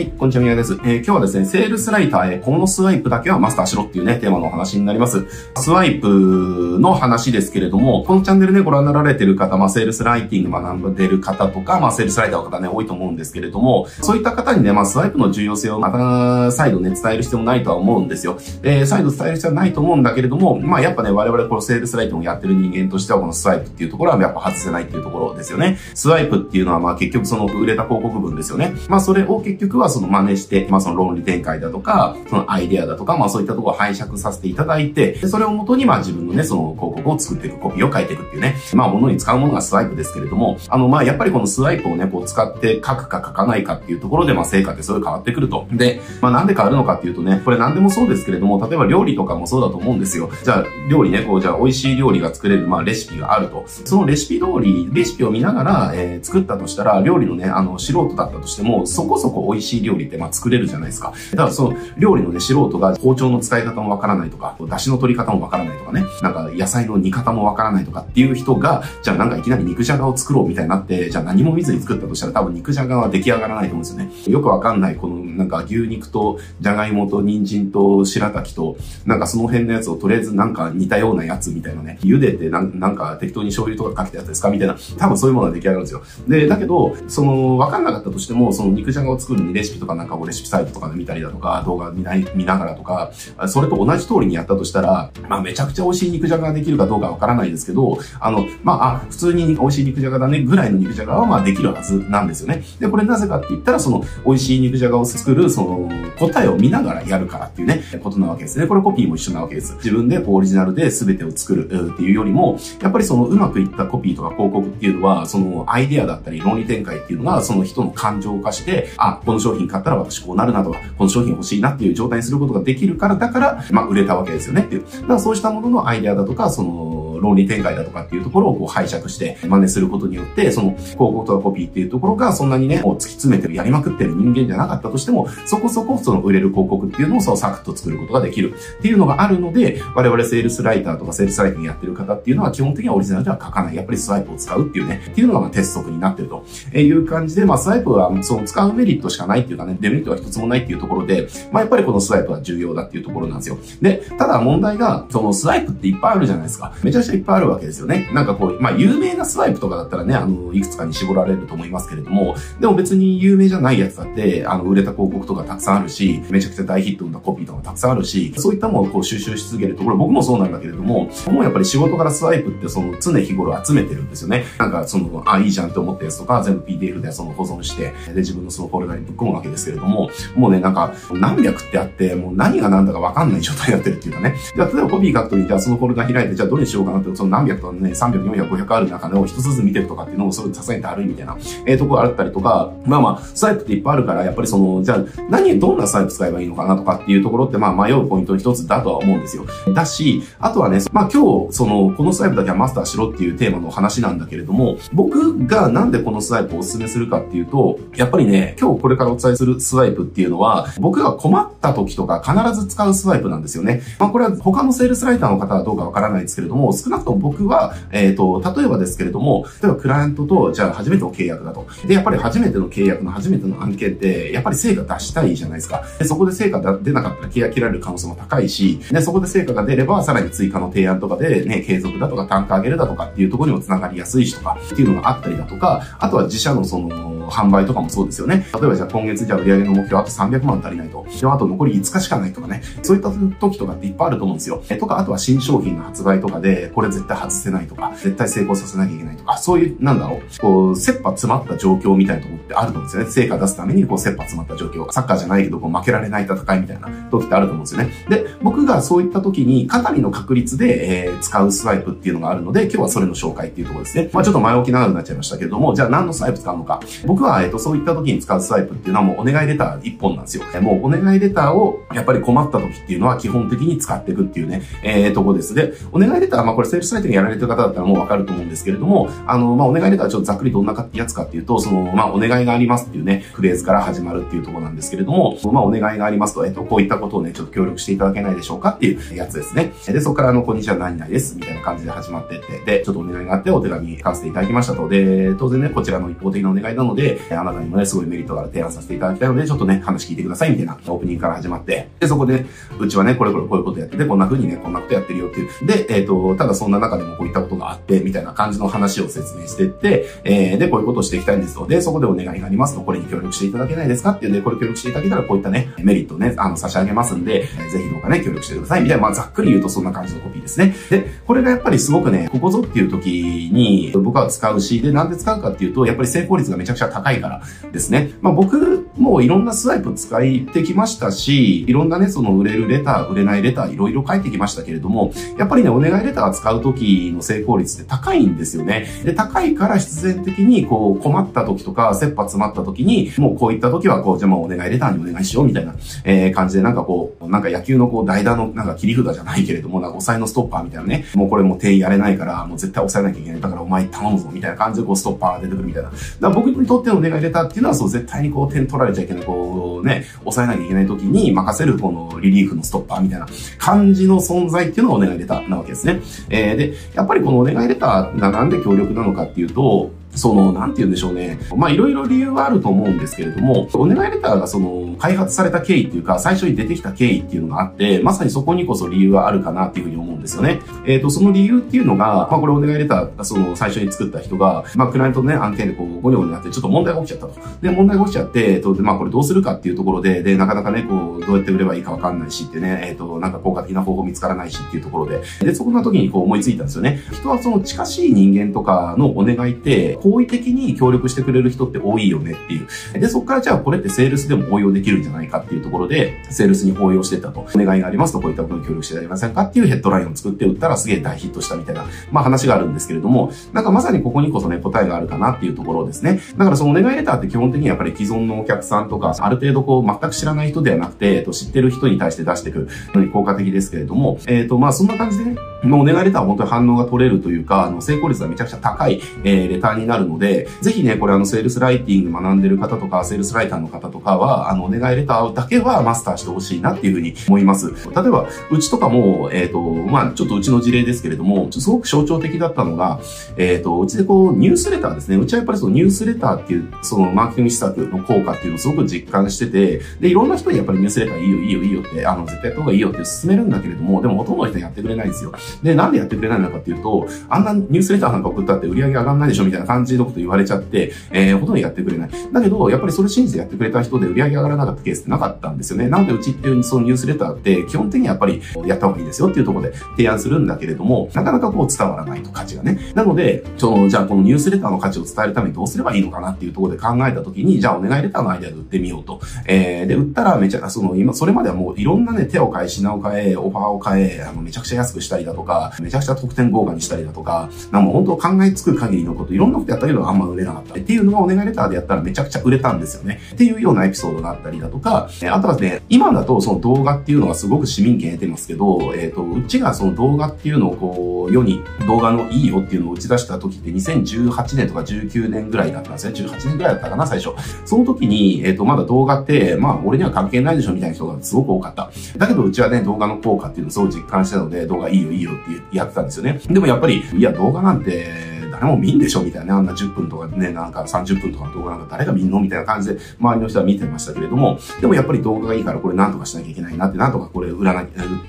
[0.00, 0.74] me こんにちは、宮です。
[0.74, 5.24] えー、今日はですね、セールスライターへこのスワイプだけはマスターしろっていうね、テーマのお話になります。
[5.56, 18.36] スワイプの話ですけれども、このチャンネルね、ご覧になられてる方、まあ、セールスライティング学んでる方とか、まあ、セールスライターの方ね、多いと思うんですけれども、そういった方にね、まあ、スワイプの重要性をまた、再度ね、伝える必要もないとは思うんですよ。
[18.62, 25.78] えー、再度伝える必要はないと思うんだけれども、まあ、やっぱね、我々このセールスライティングをやってる人間としては、このスワイプっていうところはやっぱ外せないっていうところですよね。
[25.94, 28.74] スワイプっていうのは、まあ、結局その売れた広告文ですよね。
[28.90, 45.66] まあ、それを結局はその真似して、まあその論理展開だとか、そのアイデアだとか、まあそういったところを拝借させていただいて、でそれをもとにまあ自分のね、その広告を作っていく、コピーを書いていくっていうね、まあ物に使うものがスワイプですけれども、あのまあやっぱりこのスワイプをね、こう使って書くか書かないかっていうところで、まあ成果ってそれ変わってくると。
[45.72, 50.30] で、まあなんで変わるのかっていうとね、これ何でもそうですけれども、例えば料理とかもそうだと思うんですよ。
[50.44, 53.64] じゃあ料理ね、こうじゃあ美味しい料理が作れる、まあレシピがあると。
[53.66, 61.12] そのレシピ通り、レシピを見ながら、えー、作ったとしたら、料理のね、あの素人だったとしても、そこそこ美味しい料理ってまあ作れるじゃないですか。
[61.32, 74.32] ただその料理のね、素人が包丁の使い方もわからないとか、出汁の取り方もわからないとかね、なんか野菜の煮方もわからないとかっていう人が、じゃあなんかいきなり肉じゃがを作ろうみたいになって、じゃあ何も見ずに作ったとしたら多分肉じゃがは出来上がらないと思うんですよね。
[74.32, 84.50] よくわかんないこのなんか牛肉とじゃがいもと人参と白滝と、なんかその辺のやつをとりあえずなんか似たようなやつみたいなね、茹でてなんなんか適当に醤油とかかけたやつですか？
[84.50, 86.02] みたいな、多分そういうものが出来上がるんですよ。
[86.28, 93.12] で、だけど、その、わかんなかったとしても、その肉じゃがを作るにレシピとかなんかレシピサイトとかで見たりだとか、動画見ない見ながらとか、
[93.48, 102.62] それと同じ通りにやったとしたら、まあめちゃくちゃ美味しい肉じゃがができるかどうかわからないですけど、あの、まあ、普通に美味しい肉じゃがだねぐらいの肉じゃがはまあできるはずなんですよね。
[102.78, 108.66] で、これなぜかって言ったら、その美味しい肉じゃがを作る、その答えを見ながらやるからっていうね、ことなわけですね。
[108.66, 109.74] これコピーも一緒なわけです。
[109.76, 124.84] 自分でオリジナルで全てを作るっていうよりも、やっぱりそのうまくいったコピーとか広告っていうのは、そのアイデアだったり論理展開っていうのが、その人の感情化して、あ、この商品買ったら私こうなるなとか、この商品欲しいなっていう状態にすることができるから、だから、まあ売れたわけですよねっていう。
[124.84, 143.76] だからそうしたもののアイデアだとか、その、論理展開だとかっていうところをこう拝借して真似することによって、その広告とかコピーっていうところがそんなにね、もう突き詰めてる、やりまくってる人間じゃなかったとしても、そこそこその売れる広告っていうのをそうサクッと作ることができるっていうのがあるので、我々セールスライターとかセールスライティングやってる方っていうのは基本的にはオリジナルでは書かない。
[143.76, 146.44] やっぱりスワイプを使うっていうね、っていうのがま鉄則になってると
[146.76, 153.58] いう感じで、まあスワイプはその使うメリットしかないっていうかね、デメリットは一つもないっていうところで、まあやっぱりこのスワイプは重要だっていうところなんですよ。
[153.80, 156.72] で、ただ問題が、そのスワイプっていっぱいあるじゃないですか。
[156.82, 158.08] めちゃくちゃいっぱいあるわけですよね。
[158.12, 174.44] なんかこう、まあ、有名なスワイプとかだったらね、あの、いくつかに絞られると思いますけれども、でも別に有名じゃないやつだって、あの、売れた広告とかたくさんあるし、めちゃくちゃ大ヒットなコピーとかたくさんあるし、そういったものをこう収集し続けるところ、僕もそうなんだけれども、もうやっぱり仕事からスワイプってその常日頃集めてるんですよね。
[174.58, 184.36] なんかその、あ、いいじゃんって思ったやつとか、全部 PDF でその保存して、で、自分のそのフォルダにぶっ込むわけですけれども、もうね、なんか、何百ってあって、もう何が何だかわかんない状態になってるっていうかね。
[184.54, 199.44] じゃあ、例えばコピー書くときに、じゃあそのフォルダ開いて、じゃあどれにしようかなって、その何百とね、300、400、500ある中を一つずつ見てるとかっていうのもそれさすがにだるいみたいな、えー、ところあったりとか、まあまあ、スワイプっていっぱいあるから、やっぱりその、じゃあ何、どんなスワイプ使えばいいのかなとかっていうところってまあ迷うポイントの一つだとは思うんですよ。
[199.74, 213.80] だし、あとはね、まあ今日、その、このスワイプだけはマスターしろっていうテーマの話なんだけれども、僕がなんでこのスワイプをお勧めするかっていうと、やっぱりね、今日これからお伝えするスワイプっていうのは、僕が困った時とか必ず使うスワイプなんですよね。
[213.98, 221.66] まあこれは他のセールスライターの方はどうかわからないですけれども、少なくとも僕は、えっ、ー、と、例えばですけれども、例えばクライアントと、じゃあ初めての契約だと。
[221.86, 225.82] で、やっぱり初めての契約の初めての案件って、やっぱり成果出したいじゃないですか。
[225.98, 238.46] で、そこで成果出なかったら契約切られる可能性も高いし、で、そこで成果が出れば、さらに追加の提案とかでね、継続だとか単価上げるだとかっていうところにも繋がりやすいしとか、っていうのがあったりだとか、あとは自社のその、販売とかもそうですよね。
[238.52, 241.06] 例えばじゃあ今月じゃあ売上の目標あと300万足りないと。
[241.20, 242.62] で、あと残り5日しかないとかね。
[242.82, 244.62] そういった時とかっていっぱいあると思うんですよ。
[244.68, 253.10] え、とか、あとは新商品の発売とかで、これ絶対外せないとか、絶対成功させなきゃいけないとか、そういう、なんだろう、こう、切羽詰まった状況みたいなとこってあると思うんですよね。
[253.10, 254.90] 成果出すために、こう、切羽詰まった状況。
[254.92, 257.90] サッカーじゃないけど、こう、負けられない戦いみたいな時ってあると思うんですよね。
[258.08, 264.10] で、僕がそういった時に、かなりの確率で、えー、使うスワイプっていうのがあるので、今日はそれの紹介っていうところですね。
[264.12, 266.80] まあちょっと前置き長くなっちゃいましたけれども、じゃあ何のスワイプ使うのか。
[267.06, 270.44] 僕は、えっ、と、そういった時に使うスワイプっていうのはもうお願いレター一本なんですよ。
[270.60, 275.54] もうお願いレターを、やっぱり困った時っていうのは基本的に使っていくっていうね、えー、とこです。
[275.54, 289.72] で、お願いレター、まあこれセールスサイトにやられてる方だったらもうわかると思うんですけれども、あの、まあお願いレターちょっとざっくりどんなやつかっていうと、その、まあお願いがありますっていうね、フレーズから始まるっていうとこなんですけれども、まあお願いがありますと、えっ、と、こういったことをね、ちょっと協力していただけないでしょうかっていうやつですね。
[289.86, 294.88] で、そこからあの、こんにちは何々です、みたいな感じで始まってって、で、ちょっとお願いがあってお手紙書かせていただきましたと。
[294.88, 302.46] で、当然ね、こちらの一方的なお願いなので、で、あなたにもね、すごいメリットがある提案させていただきたいので、ちょっとね、話聞いてくださいみたいなオープニングから始まって、で、そこで、
[302.78, 305.66] うちはね、これこれこういうことやってて、こんな風にね、こんなことやってるよっていう。
[305.66, 317.42] で、えっ、ー、と、ただそんな中でもこういったことがあって、みたいな感じの話を説明してって、えー、で、こういうことをしていきたいんですので、そこでお願いがありますと、これに協力していただけないですかっていうんで、これ協力していただけたら、こういったね、メリットをね、あの、差し上げますんで、
[317.72, 318.82] ぜひどうかね、協力してください。
[318.82, 320.74] みたいな、まあ、ざっくり言うとそんな感じのコピーですね。
[320.90, 327.42] で、これがやっぱりすごくね、ここぞっていう時に僕は使うし、で、なんで使うかっていうと、やっぱり成功率がめちゃくちゃ高いから
[327.72, 328.12] ですね。
[328.20, 330.20] まあ、僕もいろんなスワイプ使っ
[330.52, 338.86] てきましたし、いろんなね、その売れるレター、売れないレター、いろいろ書いてきましたけれども、やっぱりね、お願いレター使う時の成功率って高いんですよね。
[339.04, 353.40] で、高いから必然的に、こう、困った時とか、切羽詰まった時に、もうこういった時は、こう、じゃあもうお願いレターにお願いしようみたいな、えー、感じで、なんかこう、なんか野球のこう、代打のなんか切り札じゃないけれども、なんか抑えのストッパーみたいなね、もうこれもう店員やれないから、もう絶対抑えなきゃいけない。
[353.40, 355.90] だからお前頼むぞ、みたいな感じでこう、ストッパーが出てくるみたいな。
[355.90, 363.26] だから僕にとってのお願いレターっていうのは、そう、絶対にこう、点取られちゃいけない、こう、ね、抑えなきゃいけない時に任せる、このリリーフのストッパーみたいな
[363.58, 366.00] 感じの存在っていうのがお願いレターなわけですね。
[366.28, 371.38] えー、で、やっぱりこのお願いレターがなんで強力なのかっていうと、その、なんて言うんでしょうね。
[371.56, 380.60] まあ、いろいろ理由はあると思うんですけれども、お願いレターがその、開発された経緯っていうか、最初に出てきた経緯っていうのがあって、まさにそこにこそ理由はあるかなっていうふうに思うんですよね。
[380.86, 387.40] えっ、ー、と、その理由っていうのが、まあ、これお願いレター、その、最初に作った人が、まあ、クライアントのね、案件でこう、ゴニョゴニョなって、ちょっと問題が起きちゃったと。
[387.62, 397.00] で、問題が起きちゃって、えっと、で、まあ、これどうするかっていうところで、で、なかなかね、こう、どうやって売ればいいかわかんないしってね、えっ、ー、と、なんか効果的な方法見つからないしっていうところで、で、そこの時にこう思いついたんですよね。
[397.12, 403.00] 人はその近しい人間とかのお願いって、好意的に協力してくれる人って多いよねっていう。
[403.00, 407.40] で、そこからじゃあこれってセールスでも応用できるんじゃないかっていうところで、セールスに応用してたと。
[407.40, 416.20] お願いがありますと、こういったことに協力していただけませんかっていうヘッドラインを作って売ったらすげえ大ヒットしたみたいな、まあ話があるんですけれども、なんかまさにここにこそね、答えがあるかなっていうところですね。
[416.36, 437.70] だからそのお願いレターって基本的にやっぱり既存のお客さんとか、ある程度こう全く知らない人ではなくて、えっと、知ってる人に対して出していくのに効果的ですけれども、えっ、と、まあそんな感じでね、もうお願いレターは本当に反応が取れるというか、あの、成功率がめちゃくちゃ高い、えー、レターになるので、ぜひね、これあの、セールスライティング学んでる方とか、セールスライターの方とかは、あの、お願いレターだけはマスターしてほしいなっていうふうに思います。
[437.70, 443.00] 例えば、うちとかも、えっ、ー、と、まあちょっとうちの事例ですけれども、すごく象徴的だったのが、
[443.36, 445.16] えっ、ー、と、うちでこう、ニュースレターですね。
[445.16, 455.32] うちはやっぱりそのニュースレターっていう、そのマーケティング施策の効果っていうのをすごく実感してて、で、いろんな人にやっぱりニュースレターいいよ、いいよ、いいよって、あの、絶対やった方がいいよって勧めるんだけれども、でもほとんどの人やってくれないんですよ。
[455.62, 462.10] で、なんでやってくれないのかっていうと、あんなニュースレターなんか送ったって売り上げ上がんないでしょみたいな感じのこと言われちゃって、えー、ほとんどやってくれない。
[462.32, 465.88] だけど、やっぱりそれ信じてやってくれた人で売り上げ上がらなかったケースってなかったんですよね。
[465.88, 472.78] なので、うちっていうそのニュースレターって基本的にやっぱりやった方がいいですよっていうところで提案するんだけれども、なかなかこう伝わらないと価値がね。
[472.94, 479.20] なので、その、じゃあこのニュースレターの価値を伝えるためにどうすればいいのかなっていうところで考えたときに、じゃあお願いレターのアイデアで売ってみようと。
[479.46, 490.74] えー、で、売ったらめちゃ、その今、それまではもういろんなね、手を変え、品を変え、オファーを変え、あの、めちゃくちゃ安くしたりだとか、めちゃくちゃ特典豪華にしたりだとか、なんか本当考えつく限りのこと、いろんなことやったけどあんま売れなかった。
[490.74, 493.20] っていうのがお願いレターでやったらめちゃくちゃ売れたんですよね。
[493.34, 506.14] っていうようなエピソードがあったりだとか、あとはね、今だとその動画っていうのがすごく市民権得てますけど、えっ、ー、と、うちがその動画っていうのをこう、世に動画のいいよっていうのを打ち出した時って2018年とか19年ぐらいだったんですね。
[506.14, 507.34] 18年ぐらいだったかな、最初。
[507.64, 511.90] その時に、えっ、ー、と、まだ動画って、まあ、俺には関係ないでしょみたいな人がすごく多かった。
[512.16, 516.40] だけど、うちはね、動画の効果っていうのをすごい実感してたので、動画いいよいいよってやってたんですよね。
[516.48, 518.29] でもやっぱり、いや、動画なんて、
[518.60, 527.86] 誰も見んでしょみたいな、あんな10分とかね、なんか30分とかの動画なんか誰が見んのみたいな感じで、周りの人は見てましたけれども、でもやっぱり動画がいいからこれなんとかしなきゃいけないなって、なんとかこれ売らな、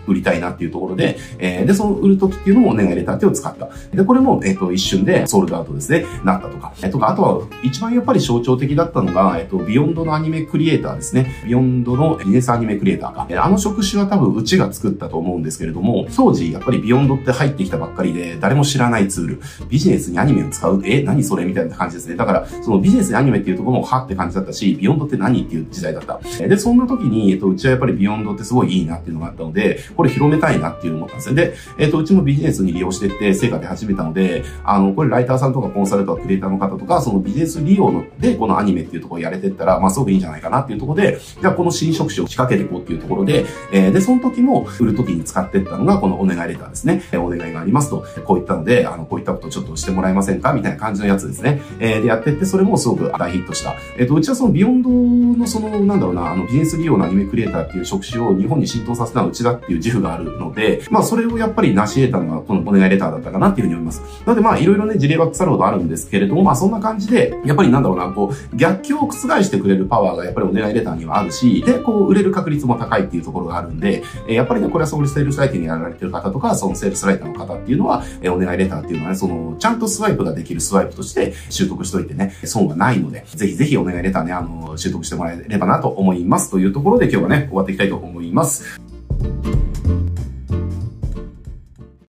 [0.07, 3.69] 売りたいなっていうところで、えー、で、その売る時っていうのもお願いレターってを使った。
[3.93, 6.73] で、これも、えっ、ー、と、一瞬でソールドアウトですね、なったとか。
[6.81, 11.41] えー、とか、あとは、一番やっぱり象徴的だったのが、えっ、ー、と、 Vyond のアニメクリエイターですね。
[11.43, 13.27] Vyond のビジネスアニメクリエイターか。
[13.43, 21.45] あの職種は多分うちが作ったと思うんですけれども、当時やっぱり Vyond って入ってきたばっかりで、誰も知らないツール、ビジネスにアニメを使う、え、何それ？
[21.45, 22.15] みたいな感じですね。
[22.15, 26.19] だから、そのビジネスにアニメっていうところもはって感じだったし、 Vyond って何っていう時代だった。
[26.47, 31.35] で、そんな時に、えっと、うちはやっぱり Vyond ってすごいいいなっていうのがあったので、これ広めたいなっていうの思ったんですよ。
[31.35, 47.01] で、えっと、うちもビジネスに利用してって成果出始めたので、あの、これライターさんとかコンサルとかクリエイターの方とか、そのビジネス利用ので、このアニメっていうところをやれてったら、まあ、すごくいいんじゃないかなっていうところで、じゃあこの新職種を仕掛けていこうっていうところで、えー、で、その時も売る時に使ってったのが、このお願いレターですね。
[47.11, 50.53] えお願いがありますと、こういったので、あの、こういったことをちょっとしてもらえませんか？
[50.53, 51.61] みたいな感じのやつですね。
[51.79, 53.75] えー、でやってって、それもすごく大ヒットした。
[53.97, 64.01] えっ、ー、と、うちはその Vyond のその、なんだろうな、あの、ビジネス利用のアニメクリエイターっていう職種を日本に浸透させたのうちだっていう自負があるので、まあ、それをやっぱり成し得たのは、このお願いレターだったかなっていうふうに思います。
[64.25, 69.13] なので、まあ、いろいろね、事例は腐るほどあるんですけれども、まあ、そんな感じで、やっぱりなんだろうな、こう、逆境を覆
[69.43, 86.49] してくれるパワーがやっぱりお願いレターにはあるし、で、こう、売れる確率も高いっていうところがあるんで、えー、やっぱりね、これはソウルセールスライティングやられてる方とか、そのセールスライターの方っていうのは、えー、お願いレターっていうのはね、その、ちゃんとスワイプができるスワイプとして習得しといてね、損はないので、ぜひぜひお願いレターね、あの、習得してもらえればなと思います。
[86.49, 88.81] というところで今日はね、終わっていきたいと思います。